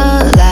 [0.00, 0.49] 来。